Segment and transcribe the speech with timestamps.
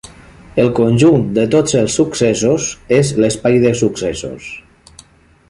[0.61, 2.67] El conjunt de tots els successos
[3.01, 4.51] és l'Espai de successos.